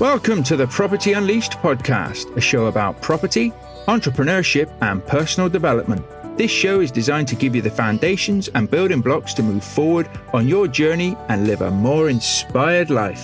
[0.00, 3.52] Welcome to the Property Unleashed podcast, a show about property,
[3.86, 6.02] entrepreneurship, and personal development.
[6.38, 10.08] This show is designed to give you the foundations and building blocks to move forward
[10.32, 13.22] on your journey and live a more inspired life.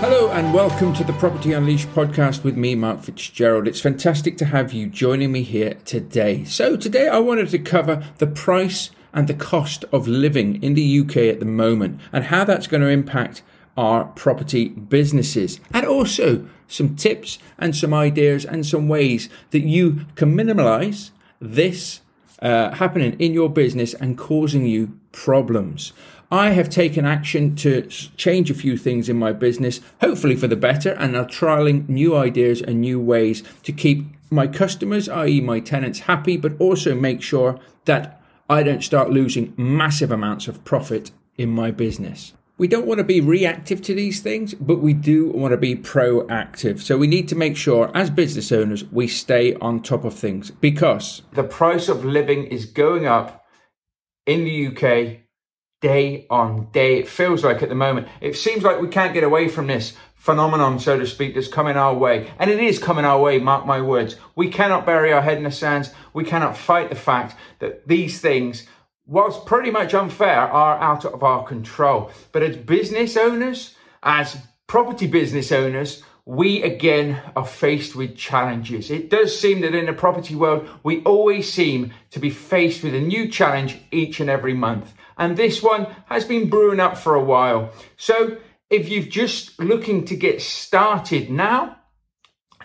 [0.00, 3.68] Hello, and welcome to the Property Unleashed podcast with me, Mark Fitzgerald.
[3.68, 6.42] It's fantastic to have you joining me here today.
[6.42, 11.00] So, today I wanted to cover the price and the cost of living in the
[11.00, 13.42] UK at the moment and how that's going to impact
[13.76, 20.04] our property businesses and also some tips and some ideas and some ways that you
[20.16, 22.00] can minimize this
[22.42, 25.92] uh, happening in your business and causing you problems.
[26.30, 30.56] I have taken action to change a few things in my business, hopefully for the
[30.56, 35.58] better, and are trialing new ideas and new ways to keep my customers, i.e., my
[35.58, 38.17] tenants, happy, but also make sure that
[38.48, 42.32] I don't start losing massive amounts of profit in my business.
[42.56, 45.76] We don't want to be reactive to these things, but we do want to be
[45.76, 46.80] proactive.
[46.80, 50.50] So we need to make sure, as business owners, we stay on top of things
[50.50, 53.44] because the price of living is going up
[54.26, 55.27] in the UK
[55.80, 56.98] day on day.
[56.98, 58.08] It feels like at the moment.
[58.20, 61.76] It seems like we can't get away from this phenomenon, so to speak, that's coming
[61.76, 62.30] our way.
[62.38, 64.16] And it is coming our way, mark my words.
[64.34, 65.90] We cannot bury our head in the sands.
[66.12, 68.66] We cannot fight the fact that these things,
[69.06, 72.10] whilst pretty much unfair, are out of our control.
[72.32, 78.90] But as business owners, as property business owners, we again are faced with challenges.
[78.90, 82.94] It does seem that in the property world, we always seem to be faced with
[82.94, 84.92] a new challenge each and every month.
[85.18, 87.72] And this one has been brewing up for a while.
[87.96, 88.38] So
[88.70, 91.76] if you're just looking to get started now,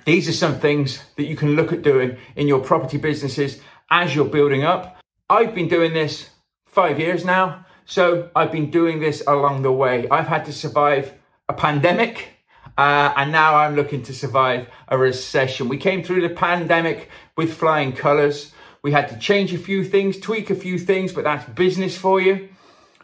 [0.05, 3.59] these are some things that you can look at doing in your property businesses
[3.89, 4.99] as you're building up.
[5.29, 6.29] I've been doing this
[6.65, 10.07] five years now, so I've been doing this along the way.
[10.09, 11.13] I've had to survive
[11.47, 12.29] a pandemic,
[12.77, 15.69] uh, and now I'm looking to survive a recession.
[15.69, 18.53] We came through the pandemic with flying colors.
[18.83, 22.19] We had to change a few things, tweak a few things, but that's business for
[22.19, 22.49] you.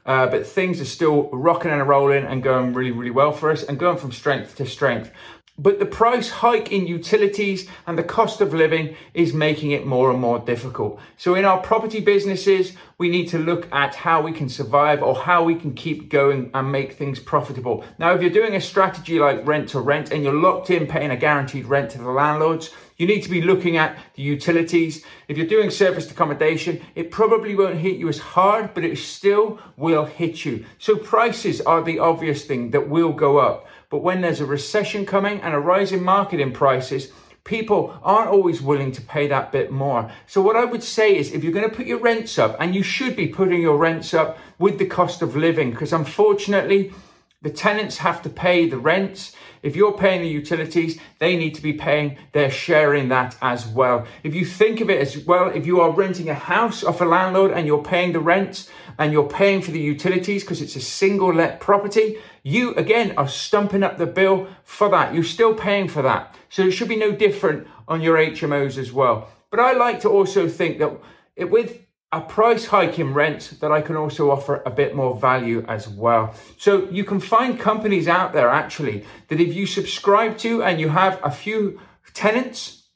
[0.05, 3.63] Uh, but things are still rocking and rolling and going really, really well for us
[3.63, 5.09] and going from strength to strength.
[5.59, 10.09] But the price hike in utilities and the cost of living is making it more
[10.09, 11.01] and more difficult.
[11.17, 15.13] So in our property businesses, we need to look at how we can survive or
[15.13, 17.83] how we can keep going and make things profitable.
[17.97, 21.11] Now, if you're doing a strategy like rent to rent and you're locked in paying
[21.11, 25.03] a guaranteed rent to the landlords, you need to be looking at the utilities.
[25.27, 29.59] If you're doing serviced accommodation, it probably won't hit you as hard, but it still
[29.75, 30.65] will hit you.
[30.77, 33.67] So prices are the obvious thing that will go up.
[33.89, 37.11] But when there's a recession coming and a rise in marketing prices,
[37.43, 40.11] people aren't always willing to pay that bit more.
[40.27, 42.75] So what I would say is if you're going to put your rents up, and
[42.75, 46.93] you should be putting your rents up with the cost of living, because unfortunately,
[47.41, 49.33] the tenants have to pay the rents.
[49.63, 53.65] If you're paying the utilities, they need to be paying their share in that as
[53.65, 54.05] well.
[54.23, 57.05] If you think of it as well, if you are renting a house off a
[57.05, 60.81] landlord and you're paying the rent and you're paying for the utilities because it's a
[60.81, 65.13] single let property, you again are stumping up the bill for that.
[65.13, 66.35] You're still paying for that.
[66.49, 69.29] So it should be no different on your HMOs as well.
[69.49, 70.91] But I like to also think that
[71.37, 75.15] it, with a price hike in rent that I can also offer a bit more
[75.15, 76.33] value as well.
[76.57, 80.89] So you can find companies out there actually that if you subscribe to and you
[80.89, 81.79] have a few
[82.13, 82.87] tenants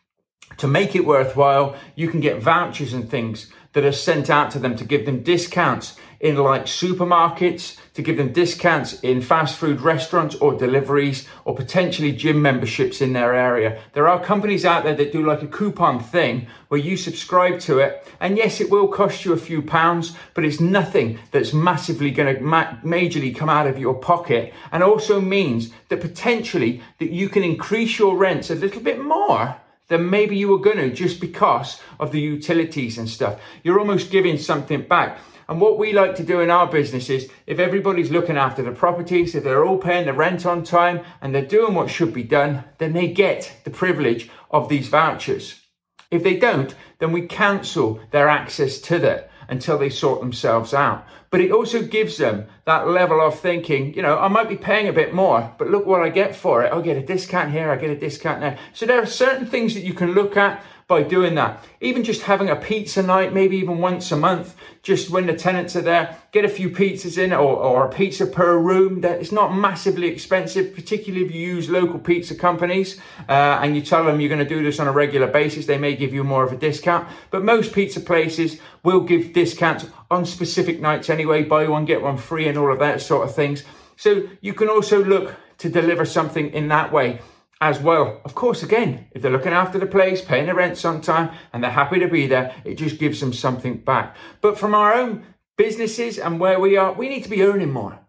[0.57, 4.59] to make it worthwhile, you can get vouchers and things that are sent out to
[4.59, 9.81] them to give them discounts in like supermarkets, to give them discounts in fast food
[9.81, 13.79] restaurants or deliveries or potentially gym memberships in their area.
[13.91, 17.79] There are companies out there that do like a coupon thing where you subscribe to
[17.79, 18.07] it.
[18.21, 22.33] And yes, it will cost you a few pounds, but it's nothing that's massively going
[22.33, 27.27] to ma- majorly come out of your pocket and also means that potentially that you
[27.27, 29.57] can increase your rents a little bit more
[29.89, 33.39] than maybe you were going to just because of the utilities and stuff.
[33.61, 35.19] You're almost giving something back.
[35.53, 38.71] And what we like to do in our business is if everybody's looking after the
[38.71, 42.23] properties, if they're all paying the rent on time and they're doing what should be
[42.23, 45.61] done, then they get the privilege of these vouchers.
[46.09, 51.05] If they don't, then we cancel their access to that until they sort themselves out.
[51.29, 54.87] But it also gives them that level of thinking, you know, I might be paying
[54.87, 56.73] a bit more, but look what I get for it.
[56.73, 58.57] I get a discount here, I get a discount there.
[58.73, 61.63] So there are certain things that you can look at by doing that.
[61.81, 65.75] Even just having a pizza night, maybe even once a month, just when the tenants
[65.75, 69.01] are there, get a few pizzas in or, or a pizza per room.
[69.01, 72.99] That it's not massively expensive, particularly if you use local pizza companies
[73.29, 75.65] uh, and you tell them you're going to do this on a regular basis.
[75.65, 79.85] They may give you more of a discount, but most pizza places will give discounts
[80.11, 81.43] on specific nights anyway.
[81.43, 83.63] Buy one get one free and all of that sort of things.
[83.95, 87.19] So you can also look to deliver something in that way
[87.61, 88.21] as well.
[88.25, 91.63] Of course, again, if they're looking after the place, paying the rent on time, and
[91.63, 94.15] they're happy to be there, it just gives them something back.
[94.41, 95.25] But from our own
[95.57, 97.99] businesses and where we are, we need to be earning more.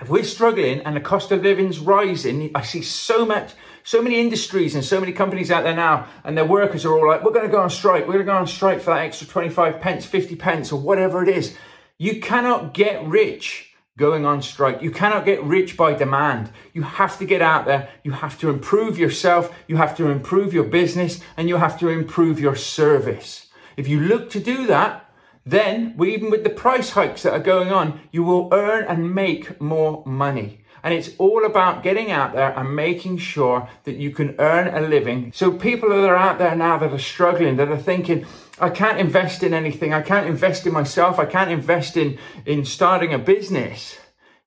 [0.00, 3.52] If we're struggling and the cost of living's rising, I see so much,
[3.84, 7.06] so many industries and so many companies out there now, and their workers are all
[7.06, 8.06] like, we're going to go on strike.
[8.06, 11.22] We're going to go on strike for that extra 25 pence, 50 pence, or whatever
[11.22, 11.56] it is.
[11.98, 14.80] You cannot get rich going on strike.
[14.80, 16.50] You cannot get rich by demand.
[16.72, 17.90] You have to get out there.
[18.02, 19.54] You have to improve yourself.
[19.68, 23.46] You have to improve your business and you have to improve your service.
[23.76, 25.10] If you look to do that,
[25.44, 29.60] then even with the price hikes that are going on, you will earn and make
[29.60, 30.61] more money.
[30.84, 34.86] And it's all about getting out there and making sure that you can earn a
[34.86, 35.32] living.
[35.34, 38.26] So people that are out there now that are struggling, that are thinking,
[38.58, 39.94] I can't invest in anything.
[39.94, 41.18] I can't invest in myself.
[41.18, 43.98] I can't invest in, in starting a business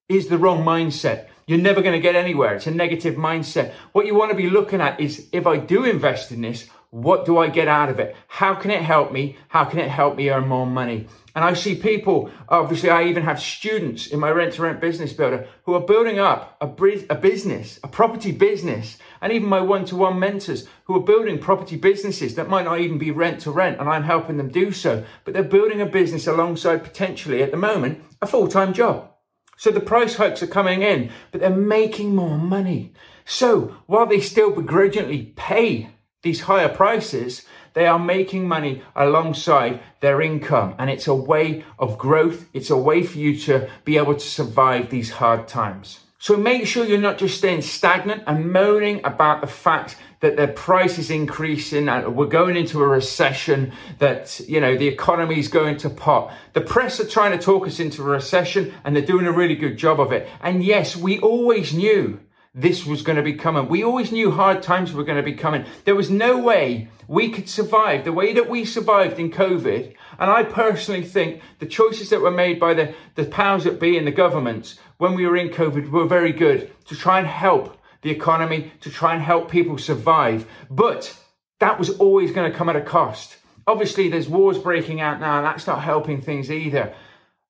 [0.09, 1.27] is the wrong mindset.
[1.47, 2.55] You're never going to get anywhere.
[2.55, 3.73] It's a negative mindset.
[3.91, 7.25] What you want to be looking at is if I do invest in this, what
[7.25, 8.15] do I get out of it?
[8.29, 9.37] How can it help me?
[9.49, 11.07] How can it help me earn more money?
[11.35, 15.11] And I see people, obviously, I even have students in my rent to rent business
[15.11, 16.67] builder who are building up a,
[17.09, 21.37] a business, a property business, and even my one to one mentors who are building
[21.37, 24.71] property businesses that might not even be rent to rent, and I'm helping them do
[24.71, 25.03] so.
[25.25, 29.11] But they're building a business alongside potentially, at the moment, a full time job.
[29.57, 32.93] So the price hikes are coming in, but they're making more money.
[33.25, 35.89] So while they still begrudgingly pay
[36.25, 37.43] these higher prices,
[37.73, 40.75] they are making money alongside their income.
[40.77, 42.49] And it's a way of growth.
[42.53, 45.99] It's a way for you to be able to survive these hard times.
[46.17, 50.47] So make sure you're not just staying stagnant and moaning about the fact that their
[50.47, 55.49] price is increasing and we're going into a recession, that, you know, the economy is
[55.49, 56.33] going to pot.
[56.53, 59.55] The press are trying to talk us into a recession and they're doing a really
[59.55, 60.27] good job of it.
[60.41, 62.19] And yes, we always knew
[62.57, 63.67] this was going to be coming.
[63.67, 65.65] We always knew hard times were going to be coming.
[65.83, 69.93] There was no way we could survive the way that we survived in COVID.
[70.17, 73.97] And I personally think the choices that were made by the, the powers that be
[73.97, 77.77] in the governments when we were in COVID were very good to try and help
[78.03, 80.47] the economy, to try and help people survive.
[80.69, 81.13] But
[81.59, 83.35] that was always going to come at a cost.
[83.67, 86.93] Obviously, there's wars breaking out now, and that's not helping things either.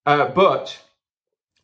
[0.06, 0.82] Uh, but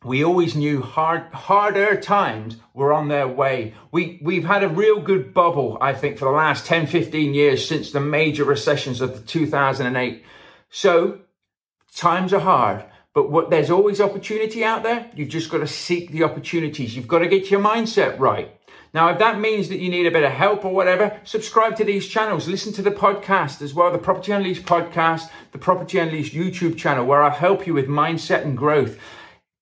[0.04, 3.74] we always knew hard, harder times were on their way.
[3.90, 7.66] We, we've had a real good bubble, I think, for the last 10, 15 years
[7.66, 10.24] since the major recessions of the 2008.
[10.70, 11.20] So
[11.94, 12.84] times are hard,
[13.14, 15.10] but what, there's always opportunity out there.
[15.14, 16.96] You've just got to seek the opportunities.
[16.96, 18.58] You've got to get your mindset right.
[18.94, 21.84] Now, if that means that you need a bit of help or whatever, subscribe to
[21.84, 22.46] these channels.
[22.46, 27.06] Listen to the podcast as well, the Property Unleashed podcast, the Property Unleashed YouTube channel,
[27.06, 28.98] where I'll help you with mindset and growth.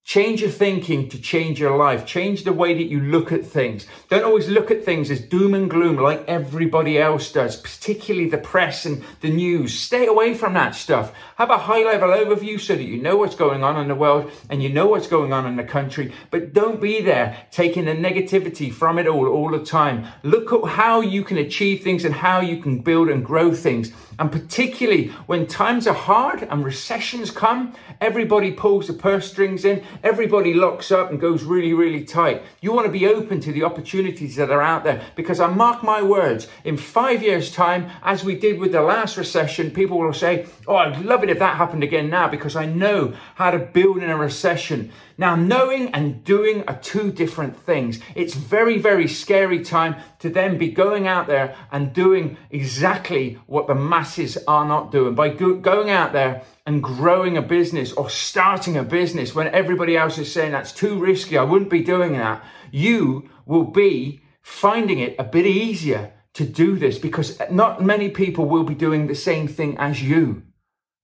[0.02, 2.05] Change your thinking to change your life.
[2.05, 3.87] Change the way that you look at things.
[4.08, 8.38] Don't always look at things as doom and gloom like everybody else does, particularly the
[8.38, 9.79] press and the news.
[9.79, 11.12] Stay away from that stuff.
[11.37, 14.32] Have a high level overview so that you know what's going on in the world
[14.49, 17.93] and you know what's going on in the country, but don't be there taking the
[17.93, 20.06] negativity from it all all the time.
[20.25, 23.93] Look at how you can achieve things and how you can build and grow things.
[24.19, 29.82] And particularly when times are hard and recessions come, everybody pulls the purse strings in,
[30.02, 32.42] everybody locks up and goes really, really tight.
[32.61, 35.82] You want to be open to the opportunities that are out there because I mark
[35.82, 40.12] my words, in five years' time, as we did with the last recession, people will
[40.12, 43.59] say, Oh, I'd love it if that happened again now because I know how to
[43.59, 44.92] build in a recession.
[45.18, 48.00] Now, knowing and doing are two different things.
[48.14, 53.66] It's very, very scary time to then be going out there and doing exactly what
[53.66, 55.14] the masses are not doing.
[55.14, 59.96] By go- going out there and growing a business or starting a business when everybody
[59.96, 65.00] else is saying that's too risky, I wouldn't be doing that, you will be finding
[65.00, 69.16] it a bit easier to do this because not many people will be doing the
[69.16, 70.44] same thing as you.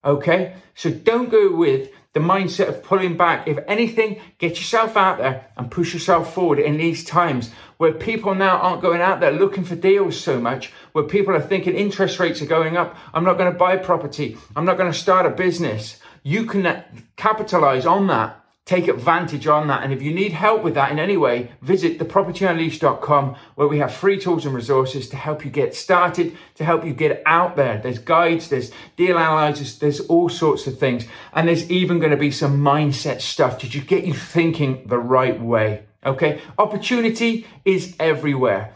[0.04, 0.54] Okay?
[0.76, 3.46] So don't go with the mindset of pulling back.
[3.46, 8.34] If anything, get yourself out there and push yourself forward in these times where people
[8.34, 12.18] now aren't going out there looking for deals so much, where people are thinking interest
[12.18, 12.96] rates are going up.
[13.12, 14.38] I'm not going to buy property.
[14.56, 16.00] I'm not going to start a business.
[16.22, 16.82] You can
[17.16, 19.84] capitalize on that take advantage on that.
[19.84, 23.94] And if you need help with that in any way, visit thepropertyunleashed.com where we have
[23.94, 27.78] free tools and resources to help you get started, to help you get out there.
[27.78, 31.06] There's guides, there's deal analyzers, there's all sorts of things.
[31.32, 35.40] And there's even going to be some mindset stuff to get you thinking the right
[35.40, 35.84] way.
[36.04, 36.40] Okay.
[36.58, 38.74] Opportunity is everywhere.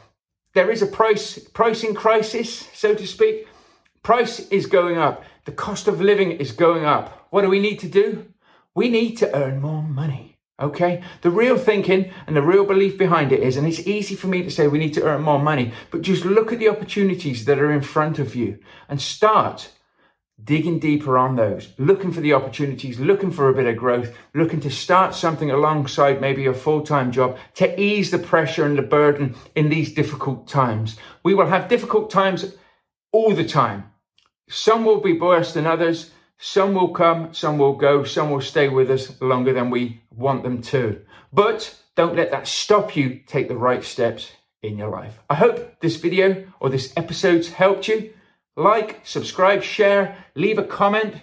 [0.54, 3.48] There is a price, pricing crisis, so to speak.
[4.04, 5.24] Price is going up.
[5.46, 7.26] The cost of living is going up.
[7.30, 8.26] What do we need to do?
[8.74, 10.38] We need to earn more money.
[10.60, 11.02] Okay?
[11.22, 14.42] The real thinking and the real belief behind it is, and it's easy for me
[14.42, 17.58] to say we need to earn more money, but just look at the opportunities that
[17.58, 18.58] are in front of you
[18.88, 19.70] and start
[20.42, 24.60] digging deeper on those, looking for the opportunities, looking for a bit of growth, looking
[24.60, 28.82] to start something alongside maybe a full time job to ease the pressure and the
[28.82, 30.96] burden in these difficult times.
[31.22, 32.54] We will have difficult times
[33.12, 33.90] all the time.
[34.48, 36.10] Some will be worse than others.
[36.42, 40.42] Some will come, some will go, some will stay with us longer than we want
[40.42, 41.02] them to.
[41.30, 44.32] But don't let that stop you take the right steps
[44.62, 45.20] in your life.
[45.28, 48.14] I hope this video or this episode's helped you.
[48.56, 51.16] Like, subscribe, share, leave a comment.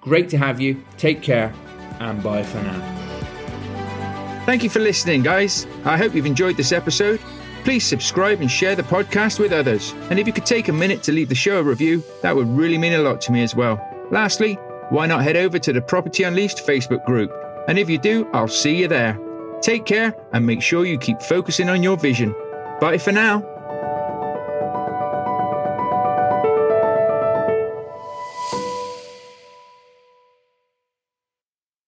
[0.00, 0.80] Great to have you.
[0.96, 1.52] Take care
[1.98, 4.42] and bye for now.
[4.46, 5.66] Thank you for listening, guys.
[5.84, 7.18] I hope you've enjoyed this episode.
[7.64, 9.92] Please subscribe and share the podcast with others.
[10.08, 12.48] And if you could take a minute to leave the show a review, that would
[12.48, 13.80] really mean a lot to me as well.
[14.12, 14.54] Lastly,
[14.90, 17.32] why not head over to the Property Unleashed Facebook group?
[17.66, 19.18] And if you do, I'll see you there.
[19.62, 22.34] Take care and make sure you keep focusing on your vision.
[22.80, 23.53] Bye for now.